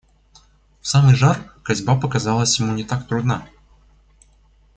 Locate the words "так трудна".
2.83-3.47